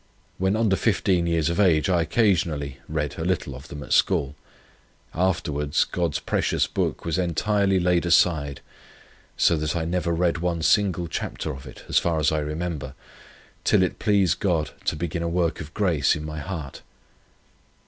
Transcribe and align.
When 0.39 0.55
under 0.55 0.75
fifteen 0.75 1.27
years 1.27 1.47
of 1.51 1.59
age, 1.59 1.87
I 1.87 2.01
occasionally 2.01 2.79
read 2.89 3.19
a 3.19 3.23
little 3.23 3.53
of 3.53 3.67
them 3.67 3.83
at 3.83 3.93
school; 3.93 4.33
afterwards 5.13 5.83
God's 5.83 6.17
precious 6.17 6.65
book 6.65 7.05
was 7.05 7.19
entirely 7.19 7.79
laid 7.79 8.07
aside, 8.07 8.61
so 9.37 9.55
that 9.57 9.75
I 9.75 9.85
never 9.85 10.11
read 10.11 10.39
one 10.39 10.63
single 10.63 11.07
chapter 11.07 11.51
of 11.53 11.67
it, 11.67 11.85
as 11.87 11.99
far 11.99 12.17
as 12.19 12.31
I 12.31 12.39
remember, 12.39 12.95
till 13.63 13.83
it 13.83 13.99
pleased 13.99 14.39
God 14.39 14.71
to 14.85 14.95
begin 14.95 15.21
a 15.21 15.29
work 15.29 15.61
of 15.61 15.71
grace 15.75 16.15
in 16.15 16.25
my 16.25 16.39
heart. 16.39 16.81